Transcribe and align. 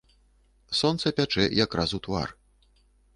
Сонца 0.79 1.11
пячэ 1.19 1.45
якраз 1.65 1.89
у 1.99 1.99
твар. 2.09 2.29